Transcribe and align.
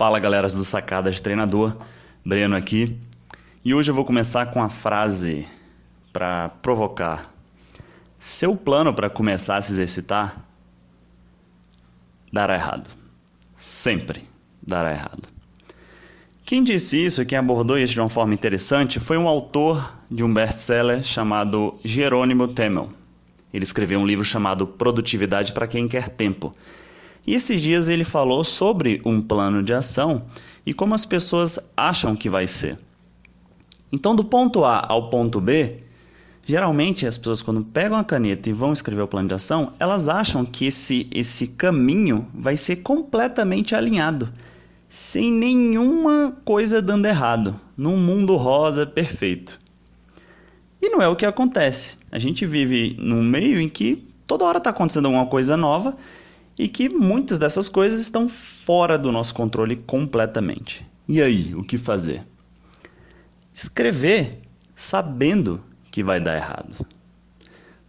Fala 0.00 0.18
galera 0.18 0.48
do 0.48 0.64
Sacadas 0.64 1.20
Treinador, 1.20 1.76
Breno 2.24 2.56
aqui. 2.56 2.98
E 3.62 3.74
hoje 3.74 3.90
eu 3.90 3.94
vou 3.94 4.02
começar 4.02 4.46
com 4.46 4.62
a 4.62 4.70
frase 4.70 5.46
para 6.10 6.48
provocar. 6.62 7.30
Seu 8.18 8.56
plano 8.56 8.94
para 8.94 9.10
começar 9.10 9.56
a 9.56 9.60
se 9.60 9.72
exercitar 9.72 10.42
dará 12.32 12.54
errado. 12.54 12.88
Sempre 13.54 14.24
dará 14.66 14.90
errado. 14.90 15.28
Quem 16.46 16.64
disse 16.64 17.04
isso, 17.04 17.26
quem 17.26 17.36
abordou 17.36 17.76
isso 17.76 17.92
de 17.92 18.00
uma 18.00 18.08
forma 18.08 18.32
interessante, 18.32 18.98
foi 18.98 19.18
um 19.18 19.28
autor 19.28 19.98
de 20.10 20.24
um 20.24 20.32
best-seller 20.32 21.04
chamado 21.04 21.78
Jerônimo 21.84 22.48
Temel. 22.48 22.88
Ele 23.52 23.64
escreveu 23.64 24.00
um 24.00 24.06
livro 24.06 24.24
chamado 24.24 24.66
Produtividade 24.66 25.52
para 25.52 25.66
quem 25.66 25.86
quer 25.86 26.08
tempo. 26.08 26.54
E 27.26 27.34
esses 27.34 27.60
dias 27.60 27.88
ele 27.88 28.04
falou 28.04 28.44
sobre 28.44 29.00
um 29.04 29.20
plano 29.20 29.62
de 29.62 29.72
ação 29.72 30.22
e 30.64 30.72
como 30.72 30.94
as 30.94 31.04
pessoas 31.04 31.58
acham 31.76 32.16
que 32.16 32.28
vai 32.28 32.46
ser. 32.46 32.76
Então, 33.92 34.14
do 34.14 34.24
ponto 34.24 34.64
A 34.64 34.84
ao 34.88 35.10
ponto 35.10 35.40
B, 35.40 35.78
geralmente 36.46 37.06
as 37.06 37.18
pessoas 37.18 37.42
quando 37.42 37.64
pegam 37.64 37.98
a 37.98 38.04
caneta 38.04 38.48
e 38.48 38.52
vão 38.52 38.72
escrever 38.72 39.02
o 39.02 39.08
plano 39.08 39.28
de 39.28 39.34
ação, 39.34 39.72
elas 39.78 40.08
acham 40.08 40.44
que 40.44 40.66
esse, 40.66 41.08
esse 41.12 41.48
caminho 41.48 42.26
vai 42.32 42.56
ser 42.56 42.76
completamente 42.76 43.74
alinhado, 43.74 44.32
sem 44.88 45.32
nenhuma 45.32 46.36
coisa 46.44 46.80
dando 46.80 47.06
errado, 47.06 47.58
num 47.76 47.96
mundo 47.96 48.36
rosa 48.36 48.86
perfeito. 48.86 49.58
E 50.80 50.88
não 50.88 51.02
é 51.02 51.08
o 51.08 51.16
que 51.16 51.26
acontece. 51.26 51.98
A 52.10 52.18
gente 52.18 52.46
vive 52.46 52.96
num 52.98 53.22
meio 53.22 53.60
em 53.60 53.68
que 53.68 54.08
toda 54.26 54.44
hora 54.44 54.58
está 54.58 54.70
acontecendo 54.70 55.06
alguma 55.06 55.26
coisa 55.26 55.56
nova 55.56 55.96
e 56.60 56.68
que 56.68 56.90
muitas 56.90 57.38
dessas 57.38 57.70
coisas 57.70 57.98
estão 57.98 58.28
fora 58.28 58.98
do 58.98 59.10
nosso 59.10 59.34
controle 59.34 59.76
completamente. 59.76 60.86
E 61.08 61.22
aí, 61.22 61.54
o 61.54 61.64
que 61.64 61.78
fazer? 61.78 62.22
Escrever 63.50 64.32
sabendo 64.76 65.62
que 65.90 66.04
vai 66.04 66.20
dar 66.20 66.36
errado. 66.36 66.86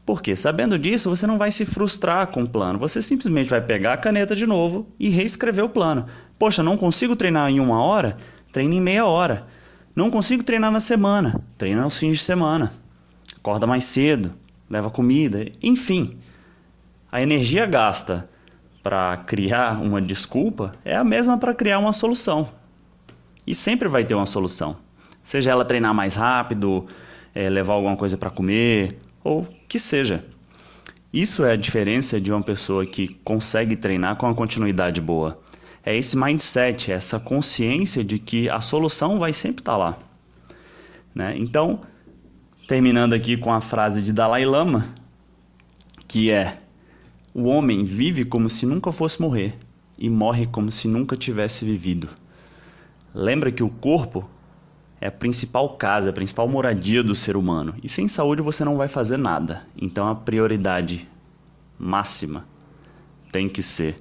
Porque 0.06 0.38
sabendo 0.38 0.80
disso, 0.80 1.10
você 1.10 1.28
não 1.28 1.38
vai 1.38 1.52
se 1.52 1.66
frustrar 1.66 2.28
com 2.28 2.44
o 2.44 2.50
plano. 2.50 2.80
Você 2.80 3.02
simplesmente 3.02 3.50
vai 3.50 3.60
pegar 3.60 3.92
a 3.92 3.98
caneta 3.98 4.34
de 4.34 4.48
novo 4.48 4.88
e 4.98 5.10
reescrever 5.10 5.66
o 5.66 5.70
plano. 5.70 6.06
Poxa, 6.40 6.64
não 6.64 6.78
consigo 6.78 7.14
treinar 7.14 7.52
em 7.52 7.60
uma 7.60 7.84
hora? 7.84 8.16
Treine 8.54 8.78
em 8.78 8.82
meia 8.82 9.06
hora. 9.06 9.48
Não 9.94 10.10
consigo 10.10 10.44
treinar 10.44 10.72
na 10.72 10.80
semana? 10.80 11.44
Treina 11.58 11.82
nos 11.82 11.98
fins 11.98 12.20
de 12.20 12.23
semana. 12.23 12.72
Acorda 13.36 13.67
mais 13.67 13.84
cedo, 13.84 14.32
leva 14.70 14.90
comida, 14.90 15.45
enfim. 15.62 16.17
A 17.12 17.22
energia 17.22 17.66
gasta 17.66 18.32
para 18.84 19.18
criar 19.18 19.82
uma 19.82 20.02
desculpa 20.02 20.72
é 20.84 20.96
a 20.96 21.04
mesma 21.04 21.38
para 21.38 21.54
criar 21.54 21.80
uma 21.80 21.94
solução. 21.94 22.50
E 23.46 23.54
sempre 23.54 23.88
vai 23.88 24.04
ter 24.04 24.16
uma 24.16 24.26
solução. 24.26 24.78
Seja 25.23 25.52
ela 25.52 25.66
treinar 25.66 25.94
mais 25.94 26.16
rápido, 26.16 26.86
é, 27.34 27.48
levar 27.50 27.73
alguma 27.73 27.96
coisa 27.96 28.18
para 28.18 28.30
comer, 28.30 28.98
ou 29.23 29.48
que 29.68 29.80
seja. 29.80 30.23
Isso 31.14 31.44
é 31.44 31.54
a 31.54 31.58
diferença 31.58 32.20
de 32.20 32.32
uma 32.32 32.42
pessoa 32.42 32.86
que 32.86 33.20
consegue 33.23 33.76
treinar 33.76 34.16
com 34.16 34.26
uma 34.26 34.36
continuidade 34.36 35.02
boa. 35.02 35.40
É 35.84 35.95
esse 35.95 36.16
mindset, 36.16 36.92
é 36.92 36.95
essa 36.95 37.20
consciência 37.20 38.04
de 38.04 38.18
que 38.20 38.50
a 38.50 38.62
solução 38.62 39.20
vai 39.20 39.34
sempre 39.34 39.62
estar 39.62 39.73
tá 39.73 39.78
lá. 39.78 39.98
Né? 41.14 41.36
Então, 41.38 41.82
terminando 42.68 43.14
aqui 43.14 43.36
com 43.36 43.52
a 43.52 43.60
frase 43.60 44.02
de 44.02 44.14
Dalai 44.14 44.45
Lama, 44.45 44.86
que 46.08 46.32
é 46.32 46.56
o 47.34 47.46
homem 47.46 47.84
vive 47.84 48.26
como 48.26 48.50
se 48.50 48.66
nunca 48.66 48.92
fosse 48.92 49.22
morrer 49.22 49.58
e 50.00 50.10
morre 50.10 50.46
como 50.46 50.72
se 50.72 50.88
nunca 50.88 51.16
tivesse 51.16 51.64
vivido. 51.64 52.10
Lembra 53.14 53.52
que 53.52 53.64
o 53.64 53.70
corpo 53.70 54.28
é 55.00 55.08
a 55.08 55.12
principal 55.12 55.78
casa, 55.78 56.10
a 56.10 56.14
principal 56.14 56.48
moradia 56.48 57.04
do 57.04 57.16
ser 57.16 57.36
humano. 57.36 57.76
E 57.83 57.89
sem 57.89 58.08
saúde 58.08 58.42
você 58.42 58.64
não 58.64 58.78
vai 58.78 58.88
fazer 58.88 59.17
nada. 59.17 59.66
Então 59.76 60.08
a 60.08 60.16
prioridade 60.16 61.10
máxima 61.78 62.45
tem 63.32 63.50
que 63.50 63.64
ser 63.64 63.95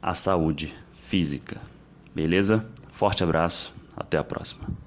a 0.00 0.14
saúde 0.14 0.72
física. 0.96 1.60
Beleza? 2.14 2.70
Forte 2.92 3.24
abraço, 3.24 3.74
até 3.96 4.18
a 4.18 4.24
próxima. 4.24 4.83